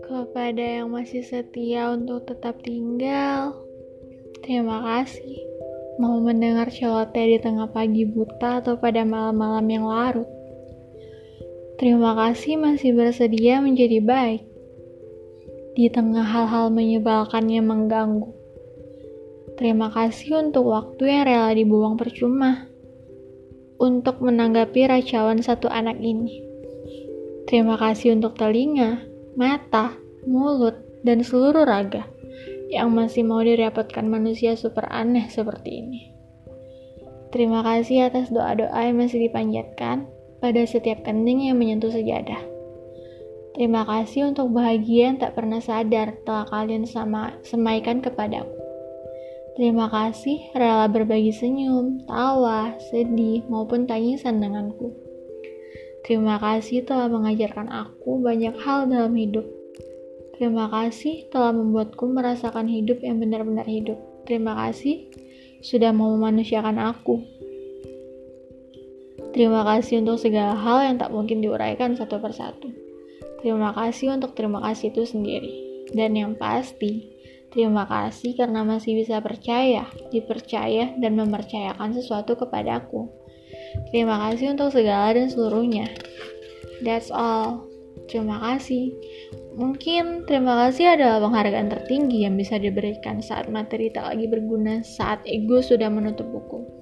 [0.00, 3.52] Kepada yang masih setia untuk tetap tinggal,
[4.40, 5.44] terima kasih.
[6.00, 10.28] Mau mendengar celoteh di tengah pagi buta atau pada malam-malam yang larut.
[11.76, 14.40] Terima kasih masih bersedia menjadi baik
[15.76, 18.32] di tengah hal-hal menyebalkan yang mengganggu.
[19.60, 22.72] Terima kasih untuk waktu yang rela dibuang percuma
[23.76, 26.42] untuk menanggapi racauan satu anak ini.
[27.46, 29.04] Terima kasih untuk telinga,
[29.38, 29.94] mata,
[30.26, 30.74] mulut,
[31.06, 32.02] dan seluruh raga
[32.66, 36.00] yang masih mau direpotkan manusia super aneh seperti ini.
[37.30, 40.10] Terima kasih atas doa-doa yang masih dipanjatkan
[40.42, 42.42] pada setiap kening yang menyentuh sejadah.
[43.54, 48.65] Terima kasih untuk bahagia yang tak pernah sadar telah kalian sama semaikan kepadaku.
[49.56, 54.92] Terima kasih rela berbagi senyum, tawa, sedih, maupun tangisan denganku.
[56.04, 59.48] Terima kasih telah mengajarkan aku banyak hal dalam hidup.
[60.36, 63.96] Terima kasih telah membuatku merasakan hidup yang benar-benar hidup.
[64.28, 65.08] Terima kasih
[65.64, 67.24] sudah mau memanusiakan aku.
[69.32, 72.68] Terima kasih untuk segala hal yang tak mungkin diuraikan satu persatu.
[73.40, 75.52] Terima kasih untuk terima kasih itu sendiri.
[75.96, 77.15] Dan yang pasti,
[77.56, 83.08] terima kasih karena masih bisa percaya, dipercaya, dan mempercayakan sesuatu kepadaku.
[83.90, 85.88] Terima kasih untuk segala dan seluruhnya.
[86.84, 87.64] That's all.
[88.12, 88.92] Terima kasih.
[89.56, 95.24] Mungkin terima kasih adalah penghargaan tertinggi yang bisa diberikan saat materi tak lagi berguna, saat
[95.24, 96.75] ego sudah menutup buku.